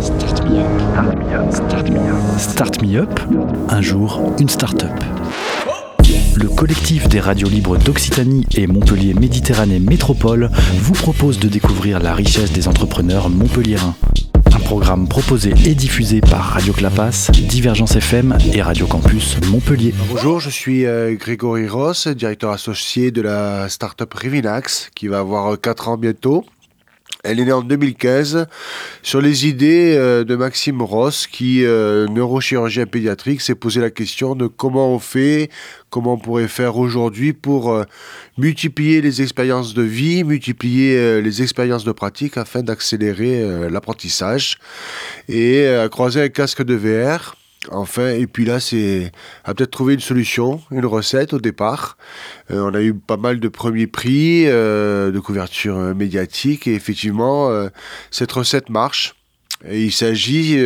Start 0.00 0.44
me 0.44 0.58
up. 0.58 1.52
Start 2.38 2.82
me 2.82 2.96
up. 2.98 3.20
Un 3.68 3.80
jour, 3.80 4.20
une 4.38 4.48
start-up. 4.48 4.92
Le 6.36 6.48
collectif 6.48 7.08
des 7.08 7.20
radios 7.20 7.48
libres 7.48 7.78
d'Occitanie 7.78 8.46
et 8.54 8.66
Montpellier 8.66 9.14
Méditerranée 9.14 9.78
Métropole 9.78 10.50
vous 10.74 10.92
propose 10.92 11.38
de 11.38 11.48
découvrir 11.48 12.00
la 12.00 12.14
richesse 12.14 12.52
des 12.52 12.68
entrepreneurs 12.68 13.30
montpelliérains. 13.30 13.94
Un 14.54 14.60
programme 14.60 15.08
proposé 15.08 15.54
et 15.64 15.74
diffusé 15.74 16.20
par 16.20 16.40
Radio 16.40 16.72
Clapas, 16.72 17.30
Divergence 17.32 17.96
FM 17.96 18.36
et 18.52 18.62
Radio 18.62 18.86
Campus 18.86 19.36
Montpellier. 19.46 19.94
Bonjour, 20.10 20.38
je 20.40 20.50
suis 20.50 20.86
euh, 20.86 21.14
Grégory 21.14 21.66
Ross, 21.66 22.08
directeur 22.08 22.50
associé 22.52 23.10
de 23.10 23.22
la 23.22 23.68
start-up 23.68 24.12
Revinax, 24.12 24.90
qui 24.94 25.08
va 25.08 25.20
avoir 25.20 25.60
4 25.60 25.88
ans 25.88 25.96
bientôt. 25.96 26.44
Elle 27.28 27.40
est 27.40 27.44
née 27.44 27.52
en 27.52 27.60
2015 27.60 28.46
sur 29.02 29.20
les 29.20 29.46
idées 29.46 29.94
euh, 29.98 30.24
de 30.24 30.34
Maxime 30.34 30.80
Ross, 30.80 31.26
qui, 31.26 31.62
euh, 31.62 32.06
neurochirurgien 32.08 32.86
pédiatrique, 32.86 33.42
s'est 33.42 33.54
posé 33.54 33.82
la 33.82 33.90
question 33.90 34.34
de 34.34 34.46
comment 34.46 34.94
on 34.94 34.98
fait, 34.98 35.50
comment 35.90 36.14
on 36.14 36.18
pourrait 36.18 36.48
faire 36.48 36.78
aujourd'hui 36.78 37.34
pour 37.34 37.70
euh, 37.70 37.84
multiplier 38.38 39.02
les 39.02 39.20
expériences 39.20 39.74
de 39.74 39.82
vie, 39.82 40.24
multiplier 40.24 41.20
les 41.20 41.42
expériences 41.42 41.84
de 41.84 41.92
pratique 41.92 42.38
afin 42.38 42.62
d'accélérer 42.62 43.68
l'apprentissage. 43.68 44.58
Et 45.28 45.66
croiser 45.90 46.22
un 46.22 46.28
casque 46.28 46.62
de 46.62 46.74
VR 46.74 47.37
Enfin, 47.70 48.10
et 48.10 48.26
puis 48.26 48.44
là, 48.44 48.60
c'est 48.60 49.12
à 49.44 49.54
peut-être 49.54 49.70
trouver 49.70 49.94
une 49.94 50.00
solution, 50.00 50.60
une 50.70 50.86
recette 50.86 51.32
au 51.32 51.38
départ. 51.38 51.98
Euh, 52.50 52.60
on 52.60 52.74
a 52.74 52.82
eu 52.82 52.94
pas 52.94 53.16
mal 53.16 53.40
de 53.40 53.48
premiers 53.48 53.86
prix, 53.86 54.44
euh, 54.46 55.10
de 55.10 55.20
couverture 55.20 55.76
euh, 55.76 55.94
médiatique, 55.94 56.66
et 56.66 56.74
effectivement, 56.74 57.50
cette 58.10 58.32
recette 58.32 58.70
marche. 58.70 59.14
Et 59.68 59.82
il 59.84 59.92
s'agit 59.92 60.56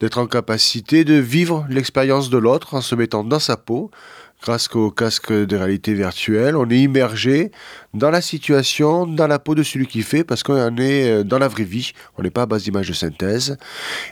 d'être 0.00 0.18
en 0.18 0.26
capacité 0.26 1.04
de 1.04 1.14
vivre 1.14 1.64
l'expérience 1.70 2.28
de 2.28 2.38
l'autre 2.38 2.74
en 2.74 2.80
se 2.80 2.94
mettant 2.94 3.22
dans 3.22 3.38
sa 3.38 3.56
peau, 3.56 3.90
grâce 4.42 4.68
au 4.74 4.90
casque 4.90 5.32
de 5.32 5.56
réalité 5.56 5.94
virtuelle. 5.94 6.56
On 6.56 6.68
est 6.68 6.80
immergé 6.80 7.52
dans 7.94 8.10
la 8.10 8.20
situation, 8.20 9.06
dans 9.06 9.28
la 9.28 9.38
peau 9.38 9.54
de 9.54 9.62
celui 9.62 9.86
qui 9.86 10.02
fait, 10.02 10.24
parce 10.24 10.42
qu'on 10.42 10.76
est 10.76 11.24
dans 11.24 11.38
la 11.38 11.48
vraie 11.48 11.64
vie. 11.64 11.92
On 12.18 12.22
n'est 12.22 12.30
pas 12.30 12.42
à 12.42 12.46
base 12.46 12.64
d'image 12.64 12.88
de 12.88 12.94
synthèse. 12.94 13.56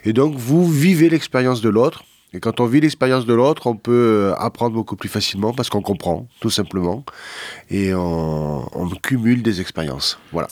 Et 0.05 0.13
donc, 0.13 0.37
vous 0.37 0.71
vivez 0.71 1.09
l'expérience 1.09 1.61
de 1.61 1.69
l'autre 1.69 2.05
et 2.35 2.41
quand 2.41 2.59
on 2.61 2.67
vit 2.67 2.81
l'expérience 2.81 3.27
de 3.27 3.33
l'autre, 3.33 3.69
on 3.69 3.77
peut 3.77 3.93
euh, 3.93 4.35
apprendre 4.35 4.75
beaucoup 4.75 4.97
plus 4.97 5.09
facilement 5.09 5.53
parce 5.53 5.71
qu'on 5.71 5.83
comprend, 5.83 6.27
tout 6.41 6.51
simplement. 6.51 7.05
Et 7.71 7.95
on, 7.95 8.65
cumule 9.03 9.43
des 9.43 9.61
expériences. 9.61 10.19
Voilà. 10.33 10.49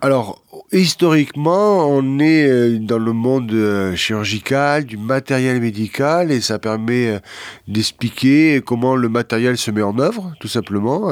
Alors, 0.00 0.42
historiquement, 0.70 1.88
on 1.88 2.18
est 2.20 2.46
euh, 2.46 2.78
dans 2.78 2.98
le 2.98 3.12
monde 3.12 3.50
euh, 3.52 3.96
chirurgical, 3.96 4.84
du 4.84 4.96
matériel 4.96 5.60
médical, 5.60 6.30
et 6.30 6.40
ça 6.40 6.60
permet 6.60 7.20
d'expliquer 7.66 8.62
comment 8.64 8.94
le 8.94 9.08
matériel 9.08 9.56
se 9.56 9.72
met 9.72 9.82
en 9.82 9.98
œuvre, 9.98 10.34
tout 10.38 10.48
simplement, 10.48 11.10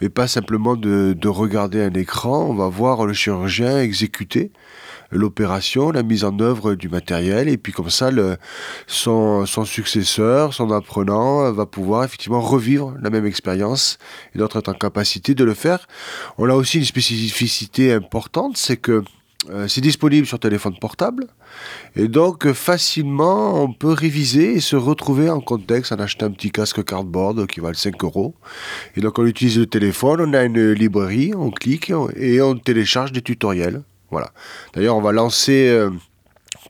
mais 0.00 0.08
pas 0.08 0.26
simplement 0.26 0.74
de, 0.74 1.14
de 1.16 1.28
regarder 1.28 1.80
un 1.82 1.94
écran. 1.94 2.46
On 2.48 2.54
va 2.54 2.68
voir 2.68 3.06
le 3.06 3.12
chirurgien 3.12 3.78
exécuter 3.80 4.50
l'opération, 5.14 5.90
la 5.90 6.02
mise 6.02 6.24
en 6.24 6.38
œuvre 6.40 6.74
du 6.74 6.88
matériel, 6.88 7.48
et 7.48 7.56
puis 7.56 7.72
comme 7.72 7.90
ça, 7.90 8.10
son, 8.86 9.46
son, 9.46 9.64
successeur, 9.64 10.52
son 10.52 10.70
apprenant, 10.70 11.50
va 11.52 11.66
pouvoir 11.66 12.04
effectivement 12.04 12.40
revivre 12.40 12.94
la 13.00 13.10
même 13.10 13.26
expérience, 13.26 13.98
et 14.34 14.38
d'autres 14.38 14.58
être 14.58 14.68
en 14.68 14.74
capacité 14.74 15.34
de 15.34 15.44
le 15.44 15.54
faire. 15.54 15.86
On 16.38 16.48
a 16.50 16.54
aussi 16.54 16.78
une 16.78 16.84
spécificité 16.84 17.92
importante, 17.92 18.56
c'est 18.56 18.76
que 18.76 19.02
euh, 19.50 19.68
c'est 19.68 19.82
disponible 19.82 20.26
sur 20.26 20.38
téléphone 20.38 20.74
portable 20.80 21.26
et 21.96 22.08
donc 22.08 22.50
facilement 22.52 23.62
on 23.62 23.70
peut 23.74 23.92
réviser 23.92 24.54
et 24.54 24.60
se 24.60 24.74
retrouver 24.74 25.28
en 25.28 25.40
contexte 25.40 25.92
en 25.92 25.96
achetant 25.96 26.26
un 26.26 26.30
petit 26.30 26.50
casque 26.50 26.82
cardboard 26.82 27.46
qui 27.46 27.60
valent 27.60 27.74
5 27.74 28.02
euros. 28.04 28.34
Et 28.96 29.02
donc 29.02 29.18
on 29.18 29.26
utilise 29.26 29.58
le 29.58 29.66
téléphone, 29.66 30.22
on 30.22 30.32
a 30.32 30.44
une 30.44 30.72
librairie, 30.72 31.32
on 31.36 31.50
clique 31.50 31.92
et 32.16 32.40
on 32.40 32.56
télécharge 32.56 33.12
des 33.12 33.20
tutoriels. 33.20 33.82
D'ailleurs, 34.74 34.96
on 34.96 35.00
va 35.00 35.12
lancer 35.12 35.68
euh, 35.68 35.90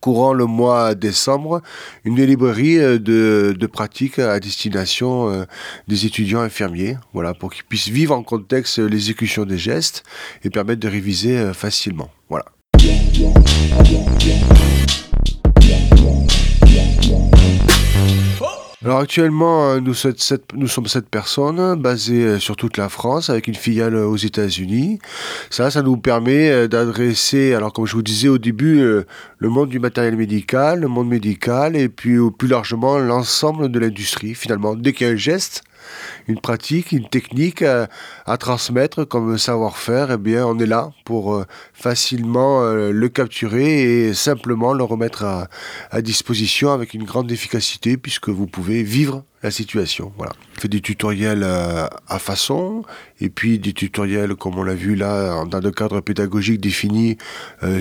courant 0.01 0.33
le 0.33 0.47
mois 0.47 0.95
décembre 0.95 1.63
une 2.05 2.17
librairie 2.23 2.79
euh, 2.79 2.99
de, 2.99 3.55
de 3.59 3.67
pratique 3.67 4.19
à 4.19 4.39
destination 4.41 5.31
euh, 5.31 5.45
des 5.89 6.07
étudiants 6.07 6.41
infirmiers, 6.41 6.97
voilà, 7.13 7.35
pour 7.35 7.53
qu'ils 7.53 7.65
puissent 7.65 7.89
vivre 7.89 8.15
en 8.15 8.23
contexte 8.23 8.79
l'exécution 8.79 9.45
des 9.45 9.59
gestes 9.59 10.05
et 10.43 10.51
permettre 10.51 10.81
de 10.81 10.89
réviser 10.89 11.53
facilement. 11.55 12.11
Voilà. 12.29 12.45
Alors 18.85 18.99
actuellement, 18.99 19.71
euh, 19.71 19.81
nous, 19.81 19.95
sommes 19.95 20.15
sept 20.87 21.09
personnes 21.11 21.75
basées 21.81 22.25
euh, 22.25 22.39
sur 22.39 22.55
toute 22.55 22.77
la 22.77 22.91
France 22.91 23.31
avec 23.31 23.49
une 23.49 23.55
filiale 23.55 23.97
aux 23.97 24.17
États-Unis. 24.19 24.99
Ça, 25.49 25.71
ça 25.71 25.81
nous 25.81 25.97
permet 25.97 26.51
euh, 26.51 26.69
d'adresser, 26.69 27.55
alors 27.55 27.73
comme 27.73 27.87
je 27.87 27.95
vous 27.95 28.03
disais 28.03 28.29
au 28.29 28.37
début, 28.37 28.83
le 29.39 29.49
monde 29.49 29.71
du 29.71 29.79
matériel 29.79 30.17
médical, 30.17 30.81
le 30.81 30.89
monde 30.89 31.09
médical 31.09 31.77
et 31.77 31.89
puis 31.89 32.19
plus 32.37 32.49
largement 32.49 32.99
l'ensemble 32.99 33.71
de 33.71 33.79
l'industrie. 33.79 34.35
Finalement, 34.35 34.75
dès 34.75 34.93
qu'il 34.93 35.07
y 35.07 35.11
a 35.11 35.15
un 35.15 35.17
geste, 35.17 35.65
une 36.29 36.41
pratique, 36.41 36.93
une 36.93 37.09
technique 37.09 37.63
à, 37.63 37.89
transmettre 38.39 39.07
comme 39.07 39.39
savoir-faire, 39.39 40.11
eh 40.13 40.17
bien, 40.17 40.47
on 40.47 40.59
est 40.59 40.67
là 40.67 40.91
pour 41.05 41.35
euh, 41.35 41.45
facilement 41.73 42.63
euh, 42.63 42.91
le 42.91 43.09
capturer 43.09 44.09
et 44.09 44.15
simplement 44.15 44.73
le 44.73 44.85
remettre 44.85 45.25
à, 45.25 46.03
disposition 46.03 46.73
avec 46.73 46.95
une 46.95 47.05
grande 47.05 47.31
efficacité 47.31 47.97
puisque 47.97 48.29
vous 48.29 48.47
pouvez 48.47 48.83
vivre 48.83 49.25
la 49.43 49.51
situation. 49.51 50.13
Voilà. 50.17 50.33
On 50.57 50.61
fait 50.61 50.69
des 50.69 50.81
tutoriels 50.81 51.43
euh, 51.45 51.87
à 52.09 52.19
façon 52.19 52.85
et 53.21 53.29
puis 53.29 53.59
des 53.59 53.73
tutoriels 53.73 54.35
comme 54.35 54.59
on 54.59 54.63
l'a 54.63 54.75
vu 54.75 54.97
là 54.97 55.45
dans 55.45 55.61
le 55.61 55.71
cadre 55.71 56.01
pédagogique 56.01 56.61
défini 56.61 57.17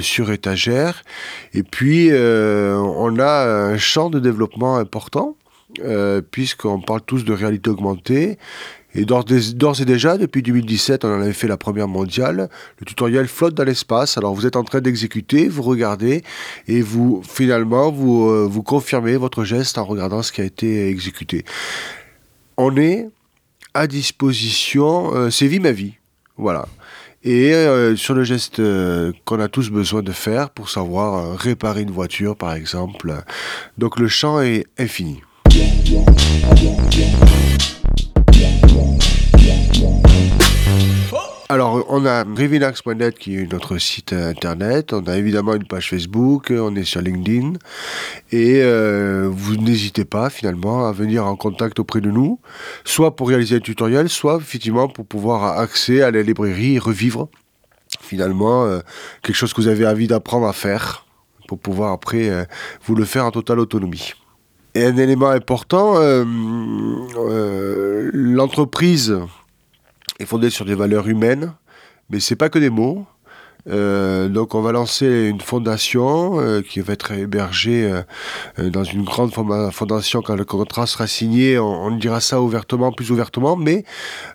sur 0.02 0.31
étagère. 0.31 1.03
Et 1.53 1.63
puis 1.63 2.12
on 2.12 3.19
a 3.19 3.46
un 3.46 3.78
champ 3.78 4.09
de 4.09 4.19
développement 4.19 4.78
important 4.78 5.36
euh, 5.82 6.22
puisqu'on 6.22 6.80
parle 6.80 7.02
tous 7.02 7.26
de 7.26 7.34
réalité 7.34 7.70
augmentée. 7.70 8.38
Et 8.96 9.06
d'ores 9.06 9.82
et 9.82 9.86
déjà, 9.86 10.20
depuis 10.20 10.44
2017, 10.44 11.04
on 11.04 11.08
en 11.08 11.22
avait 11.22 11.34
fait 11.34 11.48
la 11.48 11.58
première 11.58 11.88
mondiale. 11.88 12.50
Le 12.80 12.86
tutoriel 12.86 13.28
flotte 13.28 13.56
dans 13.56 13.64
l'espace. 13.64 14.20
Alors 14.20 14.36
vous 14.36 14.46
êtes 14.46 14.56
en 14.56 14.64
train 14.64 14.82
d'exécuter, 14.82 15.48
vous 15.48 15.64
regardez, 15.64 16.22
et 16.68 16.82
vous 16.82 17.24
finalement 17.28 17.92
vous, 17.92 18.30
euh, 18.30 18.48
vous 18.48 18.62
confirmez 18.62 19.18
votre 19.18 19.46
geste 19.46 19.80
en 19.80 19.86
regardant 19.86 20.22
ce 20.22 20.32
qui 20.32 20.42
a 20.42 20.44
été 20.44 20.90
exécuté. 20.90 21.44
On 22.58 22.78
est 22.78 23.10
à 23.74 23.88
disposition, 23.88 25.16
euh, 25.16 25.32
c'est 25.32 25.48
vie 25.48 25.60
ma 25.60 25.72
vie. 25.72 25.96
Voilà. 26.38 26.68
Et 27.24 27.54
sur 27.96 28.16
le 28.16 28.26
geste 28.26 28.62
qu'on 29.24 29.40
a 29.40 29.48
tous 29.48 29.70
besoin 29.70 30.02
de 30.02 30.12
faire 30.12 30.50
pour 30.50 30.70
savoir 30.70 31.38
réparer 31.38 31.84
une 31.84 31.92
voiture, 31.92 32.36
par 32.36 32.54
exemple. 32.54 33.14
Donc 33.78 33.98
le 33.98 34.10
champ 34.10 34.42
est 34.42 34.66
infini. 34.78 35.22
Alors, 41.54 41.86
on 41.90 42.04
a 42.08 42.24
Revinax.net 42.24 43.20
qui 43.20 43.38
est 43.38 43.52
notre 43.52 43.78
site 43.78 44.12
internet. 44.12 44.92
On 44.92 45.04
a 45.04 45.18
évidemment 45.18 45.54
une 45.54 45.66
page 45.68 45.92
Facebook. 45.92 46.48
On 46.50 46.76
est 46.76 46.84
sur 46.84 47.02
LinkedIn. 47.02 47.54
Et 48.31 48.62
euh, 48.64 49.30
vous 49.31 49.58
n'hésitez 49.58 50.04
pas 50.04 50.31
finalement 50.31 50.88
à 50.88 50.92
venir 50.92 51.28
en 51.28 51.36
contact 51.36 51.78
auprès 51.80 52.02
de 52.02 52.10
nous, 52.10 52.40
soit 52.86 53.16
pour 53.16 53.30
réaliser 53.30 53.58
un 53.58 53.60
tutoriel, 53.60 54.10
soit 54.10 54.38
effectivement 54.38 54.88
pour 54.88 55.06
pouvoir 55.06 55.60
accéder 55.60 56.02
à 56.02 56.10
la 56.10 56.24
librairie 56.24 56.75
et 56.75 56.80
revivre 56.80 57.30
finalement 58.02 58.66
euh, 58.66 58.80
quelque 59.22 59.36
chose 59.36 59.54
que 59.54 59.62
vous 59.62 59.68
avez 59.68 59.86
envie 59.86 60.08
d'apprendre 60.08 60.48
à 60.48 60.54
faire 60.54 61.06
pour 61.48 61.60
pouvoir 61.60 61.92
après 61.92 62.30
euh, 62.30 62.46
vous 62.84 62.95
le 62.95 63.06
faire 63.06 63.25
en 63.25 63.31
totale 63.31 63.60
autonomie. 63.60 64.13
Et 64.75 64.84
un 64.84 64.98
élément 64.98 65.30
important, 65.30 65.98
euh, 65.98 66.25
euh, 67.18 68.10
l'entreprise 68.12 69.16
est 70.20 70.25
fondée 70.25 70.50
sur 70.50 70.66
des 70.66 70.74
valeurs 70.74 71.08
humaines, 71.08 71.54
mais 72.10 72.20
c'est 72.20 72.36
pas 72.36 72.50
que 72.50 72.58
des 72.58 72.72
mots. 72.72 73.06
Euh, 73.70 74.30
donc 74.30 74.56
on 74.56 74.62
va 74.62 74.72
lancer 74.72 75.30
une 75.30 75.40
fondation 75.40 76.62
qui 76.68 76.81
va 76.81 76.94
être 76.94 77.12
hébergée 77.12 77.90
dans 78.58 78.84
une 78.84 79.04
grande 79.04 79.31
fondation 79.31 80.22
quand 80.24 80.36
le 80.36 80.44
contrat 80.44 80.88
sera 80.88 81.06
signé. 81.06 81.60
On, 81.60 81.96
dira 81.96 82.19
ça 82.19 82.42
ouvertement, 82.42 82.92
plus 82.92 83.12
ouvertement, 83.12 83.56
mais 83.56 83.86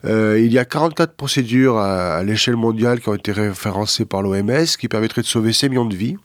il 0.05 0.53
y 0.53 0.59
a 0.59 0.65
44 0.65 1.15
procédures 1.15 1.79
à, 1.79 2.15
à 2.15 2.23
l'échelle 2.23 2.57
mondiale 2.57 3.01
qui 3.01 3.09
ont 3.09 3.15
été 3.15 3.33
référencées 3.33 4.05
par 4.05 4.23
l'OMS 4.23 4.67
qui 4.79 4.87
permettraient 4.87 5.23
de 5.23 5.27
sauver 5.27 5.53
6 5.53 5.69
millions 5.71 5.85
de 5.85 5.97
vies 5.97 6.17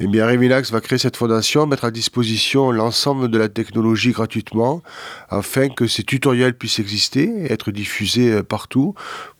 Eh 0.00 0.06
bien, 0.06 0.26
Remilax 0.26 0.70
va 0.72 0.80
créer 0.80 0.98
cette 0.98 1.16
fondation, 1.16 1.66
mettre 1.66 1.84
à 1.84 1.90
disposition 1.90 2.70
l'ensemble 2.70 3.28
de 3.28 3.38
la 3.38 3.48
technologie 3.48 4.12
gratuitement, 4.12 4.82
afin 5.28 5.68
que 5.68 5.86
ces 5.86 6.02
tutoriels 6.02 6.54
puissent 6.54 6.78
exister 6.78 7.50
être 7.50 7.70
diffusés 7.70 8.32
euh, 8.32 8.42
partout 8.42 8.94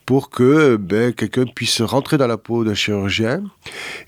pour 0.06 0.31
que 0.31 0.76
ben, 0.76 1.12
quelqu'un 1.12 1.44
puisse 1.46 1.82
rentrer 1.82 2.16
dans 2.16 2.28
la 2.28 2.38
peau 2.38 2.64
d'un 2.64 2.75
chirurgien 2.75 3.43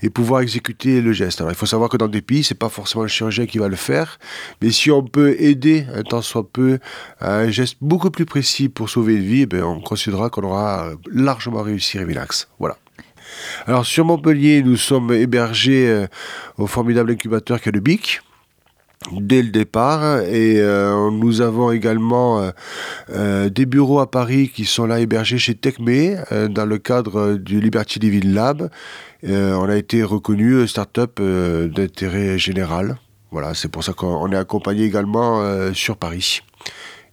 et 0.01 0.09
pouvoir 0.09 0.41
exécuter 0.41 1.01
le 1.01 1.11
geste. 1.11 1.41
Alors, 1.41 1.51
il 1.51 1.57
faut 1.57 1.65
savoir 1.65 1.89
que 1.89 1.97
dans 1.97 2.07
des 2.07 2.21
pays, 2.21 2.43
c'est 2.43 2.55
pas 2.55 2.69
forcément 2.69 3.03
le 3.03 3.09
chirurgien 3.09 3.45
qui 3.45 3.57
va 3.57 3.67
le 3.67 3.75
faire, 3.75 4.17
mais 4.61 4.71
si 4.71 4.89
on 4.91 5.03
peut 5.03 5.35
aider 5.39 5.85
un 5.93 6.03
temps 6.03 6.21
soit 6.21 6.47
peu 6.47 6.79
à 7.19 7.35
un 7.39 7.51
geste 7.51 7.77
beaucoup 7.81 8.11
plus 8.11 8.25
précis 8.25 8.69
pour 8.69 8.89
sauver 8.89 9.15
une 9.15 9.23
vie, 9.23 9.45
ben, 9.45 9.61
on 9.63 9.81
considérera 9.81 10.29
qu'on 10.29 10.43
aura 10.43 10.91
largement 11.11 11.61
réussi 11.61 11.99
Revilax. 11.99 12.47
Voilà. 12.59 12.77
Alors 13.67 13.85
sur 13.85 14.05
Montpellier, 14.05 14.63
nous 14.63 14.77
sommes 14.77 15.11
hébergés 15.11 15.87
euh, 15.87 16.07
au 16.57 16.67
formidable 16.67 17.11
incubateur 17.11 17.59
qu'est 17.61 17.71
dès 19.13 19.41
le 19.41 19.49
départ 19.49 20.21
et 20.23 20.59
euh, 20.59 21.09
nous 21.09 21.39
avons 21.39 21.71
également 21.71 22.51
euh, 23.09 23.49
des 23.49 23.65
bureaux 23.65 23.99
à 23.99 24.11
Paris 24.11 24.51
qui 24.53 24.65
sont 24.65 24.85
là 24.85 24.99
hébergés 24.99 25.37
chez 25.37 25.55
Techme 25.55 26.17
dans 26.49 26.65
le 26.65 26.77
cadre 26.77 27.35
du 27.35 27.61
Liberty 27.61 27.99
Living 27.99 28.33
Lab. 28.33 28.69
on 29.23 29.69
a 29.69 29.77
été 29.77 30.03
reconnu 30.03 30.67
start-up 30.67 31.21
d'intérêt 31.21 32.37
général. 32.37 32.97
Voilà, 33.31 33.53
c'est 33.53 33.69
pour 33.69 33.83
ça 33.83 33.93
qu'on 33.93 34.31
est 34.31 34.37
accompagné 34.37 34.83
également 34.83 35.73
sur 35.73 35.95
Paris. 35.95 36.41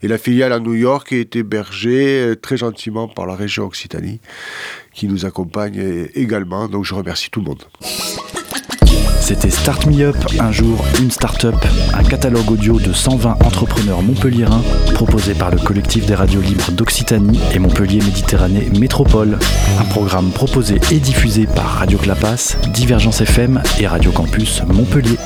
Et 0.03 0.09
la 0.09 0.19
filiale 0.19 0.53
à 0.53 0.61
New 0.61 0.75
York 0.75 1.13
est 1.13 1.37
hébergée 1.37 2.35
très 2.41 2.57
gentiment 2.57 3.09
par 3.09 3.27
la 3.27 3.35
région 3.35 3.65
Occitanie 3.65 4.21
qui 4.93 5.09
nous 5.09 5.25
accompagne 5.27 6.09
également. 6.15 6.69
Donc 6.69 6.85
je 6.85 6.95
remercie 6.95 7.31
tout 7.31 7.41
le 7.41 7.47
monde. 7.47 7.65
C'était 9.21 9.51
Start 9.51 9.87
Me 9.87 10.03
Up, 10.03 10.17
un 10.39 10.53
jour, 10.53 10.85
une 11.01 11.11
start-up, 11.11 11.57
un 11.95 12.05
catalogue 12.05 12.49
audio 12.49 12.79
de 12.79 12.93
120 12.93 13.45
entrepreneurs 13.45 14.01
montpelliérains 14.01 14.63
proposé 14.95 15.35
par 15.35 15.51
le 15.51 15.59
collectif 15.59 16.07
des 16.07 16.15
radios 16.15 16.41
libres 16.41 16.71
d'Occitanie 16.71 17.41
et 17.53 17.59
Montpellier 17.59 17.99
Méditerranée 17.99 18.71
Métropole. 18.79 19.37
Un 19.81 19.85
programme 19.87 20.31
proposé 20.31 20.77
et 20.93 21.01
diffusé 21.01 21.47
par 21.47 21.67
Radio 21.67 21.99
Clapas, 21.99 22.57
Divergence 22.73 23.21
FM 23.21 23.61
et 23.81 23.89
Radio 23.89 24.13
Campus 24.13 24.63
Montpellier. 24.69 25.17